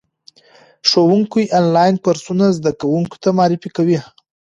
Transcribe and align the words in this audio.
ښوونکي 0.89 1.43
آنلاین 1.59 1.95
کورسونه 2.03 2.45
زده 2.57 2.71
کوونکو 2.81 3.15
ته 3.23 3.29
معرفي 3.37 3.69
کوي. 3.77 3.99